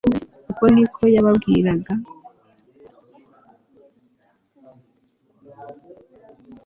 uko 0.51 0.63
ni 0.73 0.85
ko 0.93 1.01
yababwiraga 1.15 1.93